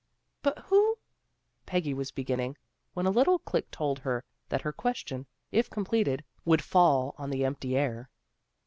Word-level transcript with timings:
"But 0.41 0.57
who' 0.65 0.97
Peggy 1.67 1.93
was 1.93 2.09
beginning, 2.09 2.57
when 2.95 3.05
a 3.05 3.11
little 3.11 3.37
click 3.37 3.69
told 3.69 3.99
her 3.99 4.23
that 4.49 4.61
her 4.63 4.73
question, 4.73 5.27
if 5.51 5.69
com 5.69 5.85
pleted, 5.85 6.21
would 6.43 6.63
fall 6.63 7.13
on 7.19 7.29
the 7.29 7.45
empty 7.45 7.77
air. 7.77 8.09